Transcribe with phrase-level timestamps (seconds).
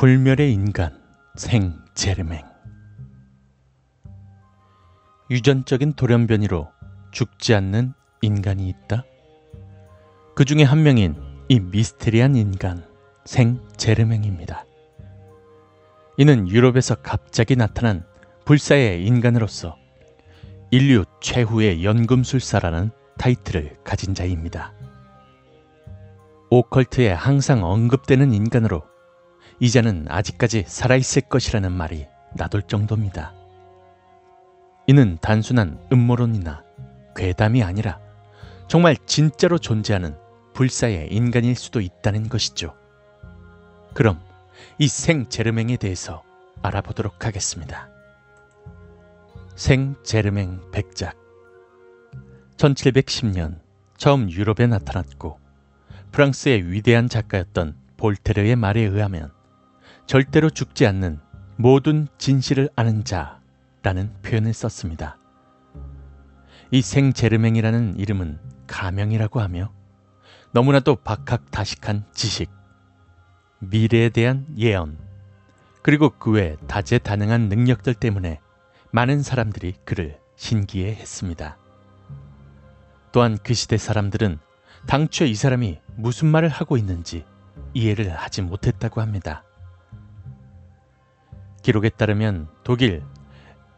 [0.00, 0.98] 불멸의 인간
[1.36, 2.42] 생 제르맹
[5.30, 6.68] 유전적인 돌연변이로
[7.12, 7.92] 죽지 않는
[8.22, 9.04] 인간이 있다.
[10.34, 11.16] 그 중에 한 명인
[11.50, 12.82] 이 미스테리한 인간
[13.26, 14.64] 생 제르맹입니다.
[16.16, 18.02] 이는 유럽에서 갑자기 나타난
[18.46, 19.76] 불사의 인간으로서
[20.70, 24.72] 인류 최후의 연금술사라는 타이틀을 가진 자입니다.
[26.48, 28.88] 오컬트에 항상 언급되는 인간으로
[29.60, 33.34] 이자는 아직까지 살아있을 것이라는 말이 나돌 정도입니다.
[34.86, 36.64] 이는 단순한 음모론이나
[37.14, 38.00] 괴담이 아니라
[38.68, 40.16] 정말 진짜로 존재하는
[40.54, 42.74] 불사의 인간일 수도 있다는 것이죠.
[43.94, 44.20] 그럼
[44.78, 46.22] 이 생 제르맹에 대해서
[46.62, 47.88] 알아보도록 하겠습니다.
[49.56, 51.16] 생 제르맹 백작
[52.56, 53.60] 1710년
[53.98, 55.38] 처음 유럽에 나타났고
[56.12, 59.32] 프랑스의 위대한 작가였던 볼테르의 말에 의하면
[60.10, 61.20] 절대로 죽지 않는
[61.54, 65.18] 모든 진실을 아는 자라는 표현을 썼습니다.
[66.72, 69.72] 이 생제르맹이라는 이름은 가명이라고 하며
[70.50, 72.50] 너무나도 박학다식한 지식,
[73.60, 74.98] 미래에 대한 예언,
[75.80, 78.40] 그리고 그 외 다재다능한 능력들 때문에
[78.90, 81.56] 많은 사람들이 그를 신기해 했습니다.
[83.12, 84.40] 또한 그 시대 사람들은
[84.88, 87.24] 당초에 이 사람이 무슨 말을 하고 있는지
[87.74, 89.44] 이해를 하지 못했다고 합니다.
[91.62, 93.02] 기록에 따르면 독일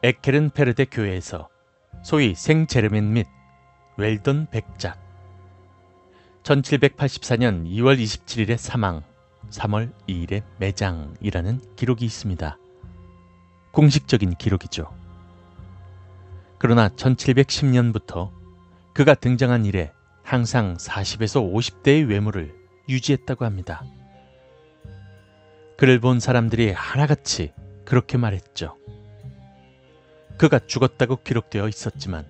[0.03, 1.49] 에케른페르데 교회에서
[2.03, 3.27] 소위 생제르멘 및
[3.97, 4.99] 웰던 백작
[6.43, 9.03] 1784년 2월 27일에 사망
[9.51, 12.59] 3월 2일에 매장이라는 기록이 있습니다.
[13.73, 14.93] 공식적인 기록이죠.
[16.59, 18.31] 그러나 1710년부터
[18.95, 22.55] 그가 등장한 이래 항상 40에서 50대의 외모를
[22.89, 23.85] 유지했다고 합니다.
[25.77, 27.53] 그를 본 사람들이 하나같이
[27.85, 28.77] 그렇게 말했죠.
[30.39, 32.27] 그가 죽었다고 기록되어 있었지만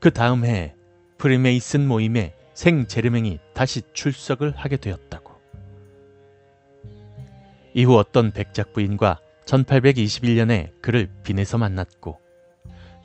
[0.00, 0.74] 그 다음 해에
[1.18, 5.34] 프리메이슨 모임에 생 제르맹이 다시 출석을 하게 되었다고.
[7.74, 12.18] 이후 어떤 백작 부인과 1821년에 그를 빈에서 만났고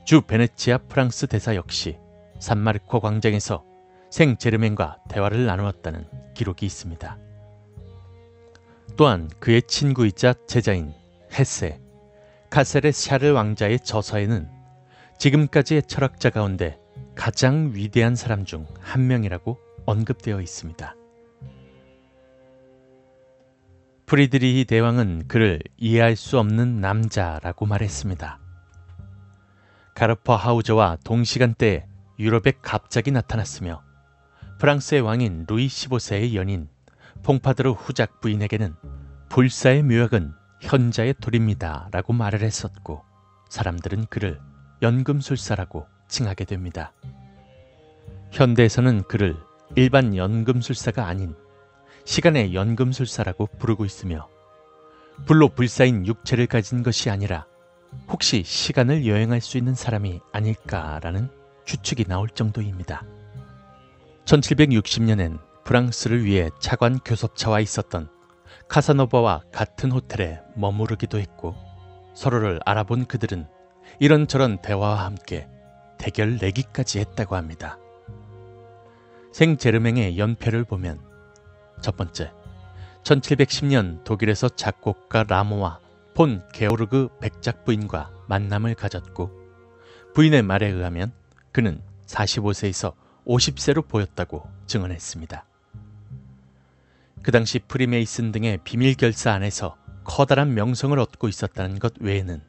[0.05, 1.97] 주 베네치아 프랑스 대사 역시
[2.39, 3.63] 산마르코 광장에서
[4.09, 7.17] 생 제르맹과 대화를 나누었다는 기록이 있습니다.
[8.97, 10.93] 또한 그의 친구이자 제자인
[11.33, 11.79] 헤세,
[12.49, 14.49] 카세레 샤르 왕자의 저서에는
[15.17, 16.79] 지금까지의 철학자 가운데
[17.15, 20.95] 가장 위대한 사람 중 한 명이라고 언급되어 있습니다.
[24.05, 28.39] 프리드리히 대왕은 그를 이해할 수 없는 남자라고 말했습니다.
[29.95, 31.87] 가르퍼 하우저와 동시간대에
[32.19, 33.81] 유럽에 갑자기 나타났으며
[34.59, 36.67] 프랑스의 왕인 루이 15세의 연인
[37.23, 38.75] 퐁파드르 후작 부인에게는
[39.29, 40.33] 불사의 묘약은
[40.63, 43.03] 현자의 돌입니다 라고 말을 했었고
[43.49, 44.39] 사람들은 그를
[44.81, 46.93] 연금술사라고 칭하게 됩니다.
[48.31, 49.35] 현대에서는 그를
[49.75, 51.35] 일반 연금술사가 아닌
[52.05, 54.29] 시간의 연금술사라고 부르고 있으며
[55.25, 57.45] 불로 불사인 육체를 가진 것이 아니라
[58.07, 61.29] 혹시 시간을 여행할 수 있는 사람이 아닐까라는
[61.65, 63.05] 추측이 나올 정도입니다.
[64.25, 68.12] 1760년엔 프랑스를 위해 차관 교섭차와 있었던
[68.73, 71.55] 카사노바와 같은 호텔에 머무르기도 했고
[72.15, 73.45] 서로를 알아본 그들은
[73.99, 75.47] 이런저런 대화와 함께
[75.99, 77.77] 대결 내기까지 했다고 합니다.
[79.31, 80.99] 생제르맹의 연패를 보면
[81.81, 82.31] 첫 번째,
[83.03, 85.79] 1710년 독일에서 작곡가 라모와
[86.15, 89.29] 폰 게오르그 백작 부인과 만남을 가졌고
[90.15, 91.11] 부인의 말에 의하면
[91.51, 92.95] 그는 45세에서
[93.27, 95.45] 50세로 보였다고 증언했습니다.
[97.23, 102.41] 그 당시 프리메이슨 등의 비밀 결사 안에서 커다란 명성을 얻고 있었다는 것 외에는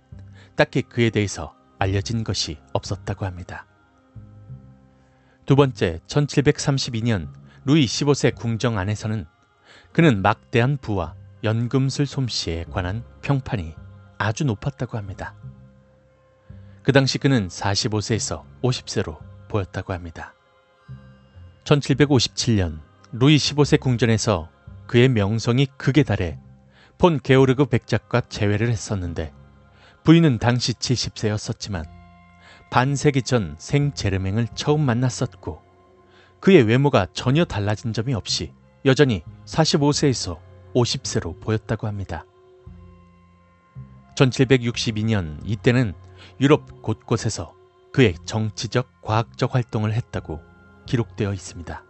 [0.56, 3.66] 딱히 그에 대해서 알려진 것이 없었다고 합니다.
[5.46, 7.28] 두 번째, 1732년
[7.64, 9.26] 루이 15세 궁정 안에서는
[9.92, 11.14] 그는 막대한 부와
[11.44, 13.74] 연금술 솜씨에 관한 평판이
[14.18, 15.36] 아주 높았다고 합니다.
[16.82, 20.34] 그 당시 그는 45세에서 50세로 보였다고 합니다.
[21.64, 22.80] 1757년
[23.12, 24.50] 루이 15세 궁전에서
[24.86, 26.38] 그의 명성이 극에 달해
[26.98, 29.32] 폰 게오르그 백작과 재회를 했었는데
[30.04, 31.84] 부인은 당시 70세였었지만
[32.70, 35.62] 반세기 전 생 제르맹을 처음 만났었고
[36.40, 38.52] 그의 외모가 전혀 달라진 점이 없이
[38.84, 40.38] 여전히 45세에서
[40.74, 42.26] 50세로 보였다고 합니다.
[44.16, 45.94] 1762년 이때는
[46.40, 47.54] 유럽 곳곳에서
[47.92, 50.40] 그의 정치적, 과학적 활동을 했다고
[50.86, 51.84] 기록되어 있습니다.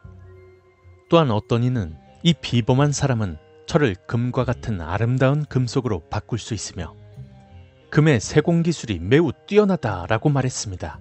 [1.09, 1.97] 또한 어떤 이는
[2.27, 3.37] 이 비범한 사람은
[3.67, 6.97] 철을 금과 같은 아름다운 금속으로 바꿀 수 있으며
[7.91, 11.01] 금의 세공 기술이 매우 뛰어나다라고 말했습니다.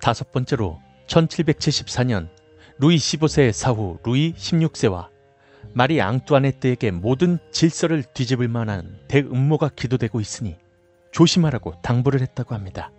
[0.00, 2.30] 다섯 번째로 1774년
[2.78, 5.10] 루이 15세의 사후 루이 16세와
[5.74, 10.56] 마리 앙뚜아네트에게 모든 질서를 뒤집을 만한 대음모가 기도되고 있으니
[11.12, 12.90] 조심하라고 당부를 했다고 합니다.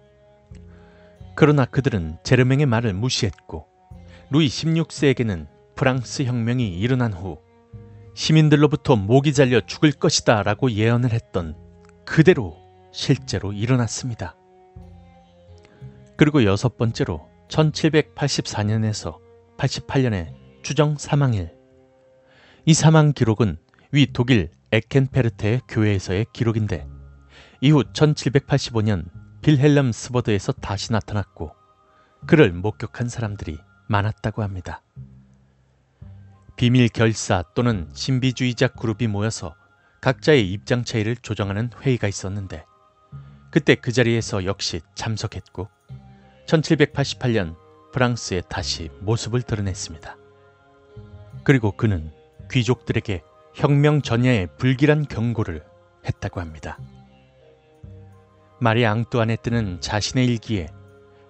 [1.34, 3.66] 그러나 그들은 제르맹의 말을 무시했고
[4.30, 7.38] 루이 16세에게는 프랑스 혁명이 일어난 후
[8.16, 11.56] 시민들로부터 목이 잘려 죽을 것이다 라고 예언을 했던
[12.04, 12.58] 그대로
[12.92, 14.36] 실제로 일어났습니다.
[16.18, 19.20] 그리고 여섯 번째로 1784년에서
[19.58, 20.34] 88년의
[20.64, 21.56] 추정 사망일.
[22.66, 23.58] 이 사망 기록은
[23.92, 26.88] 위 독일 에켄페르테의 교회에서의 기록인데
[27.62, 29.06] 이후 1785년
[29.44, 31.52] 빌헬름 스버드에서 다시 나타났고
[32.26, 34.82] 그를 목격한 사람들이 많았다고 합니다.
[36.58, 39.54] 비밀 결사 또는 신비주의자 그룹이 모여서
[40.02, 42.66] 각자의 입장 차이를 조정하는 회의가 있었는데
[43.52, 45.70] 그때 그 자리에서 역시 참석했고
[46.48, 47.56] 1788년
[47.94, 50.18] 프랑스에 다시 모습을 드러냈습니다.
[51.44, 52.12] 그리고 그는
[52.52, 53.22] 귀족들에게
[53.54, 55.64] 혁명 전야의 불길한 경고를
[56.06, 56.80] 했다고 합니다.
[58.60, 60.70] 마리 앙뚜아네트는 자신의 일기에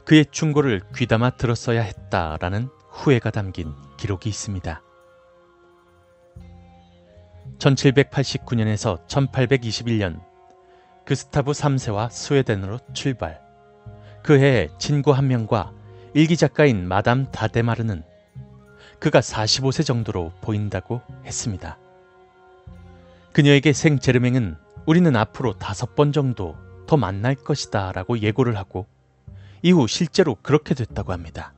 [0.05, 4.86] 그의 충고를 귀담아 들었어야 했다라는 후회가 담긴 기록이 있습니다.
[7.59, 10.21] 1789년에서 1821년
[11.05, 13.41] 그스타브 3세와 스웨덴으로 출발.
[14.23, 15.71] 그 해에 친구 한 명과
[16.13, 18.03] 일기 작가인 마담 다데마르는
[18.99, 21.77] 그가 45세 정도로 보인다고 했습니다.
[23.31, 26.55] 그녀에게 생 제르맹은 우리는 앞으로 다섯 번 정도
[26.87, 28.87] 더 만날 것이다 라고 예고를 하고
[29.61, 31.53] 이후 실제로 그렇게 됐다고 합니다.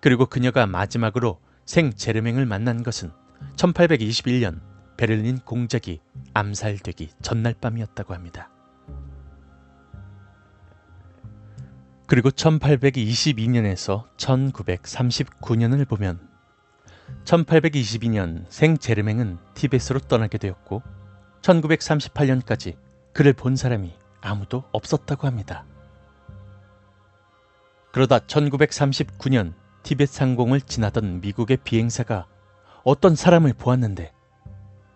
[0.00, 3.12] 그리고 그녀가 마지막으로 생 제르맹을 만난 것은
[3.56, 4.60] 1821년
[4.96, 6.00] 베를린 공작이
[6.34, 8.50] 암살되기 전날 밤이었다고 합니다.
[12.06, 16.28] 그리고 1822년에서 1939년을 보면
[17.24, 20.82] 1822년 생 제르맹은 티베트로 떠나게 되었고
[21.42, 22.76] 1938년까지
[23.12, 25.64] 그를 본 사람이 아무도 없었다고 합니다.
[27.92, 32.26] 그러다 1939년 티베트 상공을 지나던 미국의 비행사가
[32.84, 34.12] 어떤 사람을 보았는데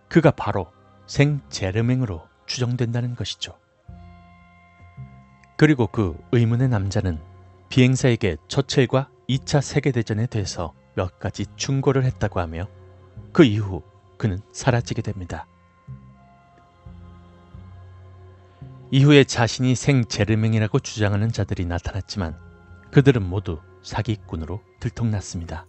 [0.08, 0.66] 그가 바로
[1.06, 3.58] 생 제르맹으로 추정된다는 것이죠.
[5.56, 7.20] 그리고 그 의문의 남자는
[7.68, 12.68] 비행사에게 처첼과 2차 세계대전에 대해서 몇 가지 충고를 했다고 하며
[13.32, 13.82] 그 이후
[14.16, 15.46] 그는 사라지게 됩니다.
[18.90, 22.38] 이후에 자신이 생 제르맹이라고 주장하는 자들이 나타났지만
[22.92, 25.66] 그들은 모두 사기꾼으로 들통났습니다.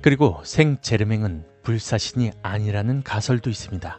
[0.00, 3.98] 그리고 생 제르맹은 불사신이 아니라는 가설도 있습니다.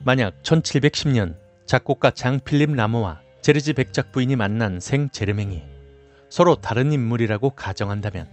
[0.00, 5.62] 만약 1710년 작곡가 장필립 라모와 제르지 백작 부인이 만난 생 제르맹이
[6.28, 8.28] 서로 다른 인물이라고 가정한다면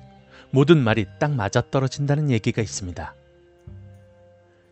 [0.49, 3.15] 모든 말이 딱 맞아떨어진다는 얘기가 있습니다.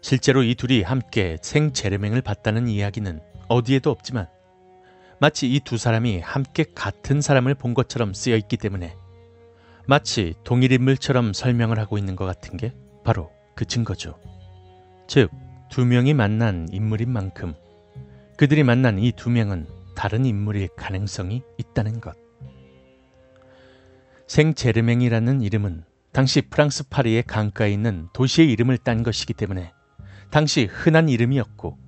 [0.01, 4.27] 실제로 이 둘이 함께 생 제르맹을 봤다는 이야기는 어디에도 없지만
[5.19, 8.95] 마치 이 두 사람이 함께 같은 사람을 본 것처럼 쓰여 있기 때문에
[9.89, 14.19] 마치 동일 인물처럼 설명을 하고 있는 것 같은 게 바로 그 증거죠.
[15.07, 15.31] 즉,
[15.71, 17.55] 두 명이 만난 인물인 만큼
[18.37, 19.65] 그들이 만난 이 두 명은
[19.95, 22.15] 다른 인물일 가능성이 있다는 것.
[24.27, 29.73] 생제르맹이라는 이름은 당시 프랑스 파리의 강가에 있는 도시의 이름을 딴 것이기 때문에
[30.29, 31.79] 당시 흔한 이름이었고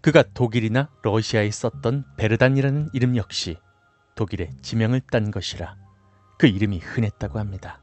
[0.00, 3.56] 그가 독일이나 러시아에 썼던 베르단이라는 이름 역시
[4.14, 5.85] 독일의 지명을 딴 것이라
[6.38, 7.80] 그 이름이 흔했다고 합니다.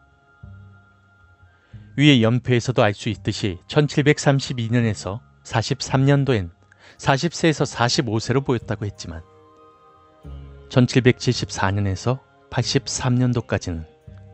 [1.97, 6.51] 위의 연표에서도 알 수 있듯이 1732년에서 43년도엔
[6.97, 9.21] 40세에서 45세로 보였다고 했지만
[10.69, 12.19] 1774년에서
[12.49, 13.85] 83년도까지는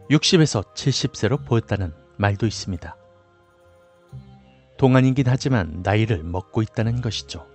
[0.10, 2.96] 60에서 70세로 보였다는 말도 있습니다.
[4.78, 7.46] 동안이긴 하지만 나이를 먹고 있다는 것이죠.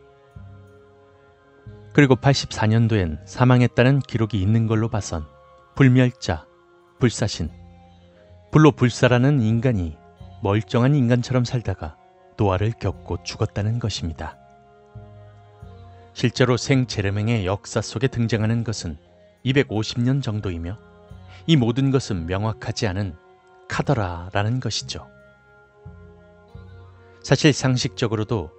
[1.95, 5.27] 그리고 84년도엔 사망했다는 기록이 있는 걸로 봐선
[5.77, 6.47] 불멸자,
[6.99, 7.51] 불사신,
[8.51, 9.97] 불로 불사라는 인간이
[10.43, 11.97] 멀쩡한 인간처럼 살다가
[12.37, 14.39] 노화를 겪고 죽었다는 것입니다.
[16.13, 18.97] 실제로 생제르맹의 역사 속에 등장하는 것은
[19.45, 20.79] 250년 정도이며
[21.47, 23.17] 이 모든 것은 명확하지 않은
[23.69, 25.09] 카더라라는 것이죠.
[27.23, 28.51] 사실 상식적으로도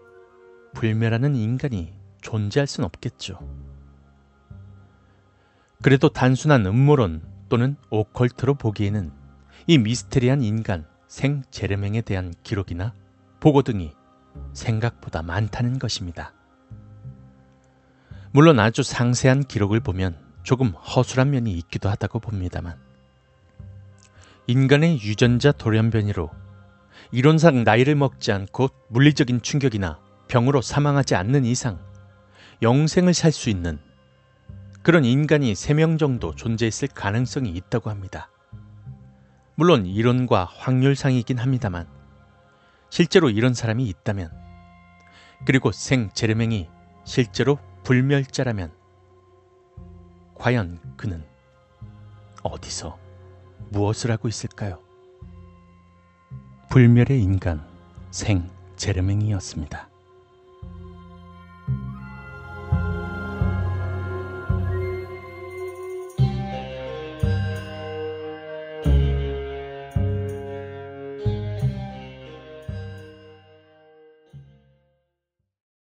[0.73, 3.39] 불멸하는 인간이 존재할 순 없겠죠.
[5.81, 9.11] 그래도 단순한 음모론 또는 오컬트로 보기에는
[9.67, 12.93] 이 미스테리한 인간 생 제르맹에 대한 기록이나
[13.39, 13.93] 보고 등이
[14.53, 16.33] 생각보다 많다는 것입니다.
[18.31, 22.77] 물론 아주 상세한 기록을 보면 조금 허술한 면이 있기도 하다고 봅니다만
[24.47, 26.29] 인간의 유전자 돌연변이로
[27.11, 31.79] 이론상 나이를 먹지 않고 물리적인 충격이나 병으로 사망하지 않는 이상
[32.61, 33.79] 영생을 살 수 있는
[34.85, 38.29] 그런 인간이 3명 정도 존재했을 가능성이 있다고 합니다.
[39.55, 41.87] 물론 이론과 확률상이긴 합니다만
[42.91, 44.29] 실제로 이런 사람이 있다면
[45.43, 46.69] 그리고 생 제르맹이
[47.03, 48.71] 실제로 불멸자라면
[50.35, 51.25] 과연 그는
[52.43, 52.99] 어디서
[53.71, 54.83] 무엇을 하고 있을까요?
[56.69, 57.67] 불멸의 인간
[58.11, 59.94] 생 제르맹이었습니다.